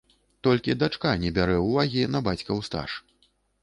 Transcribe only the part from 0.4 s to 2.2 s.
Толькі дачка не бярэ ўвагі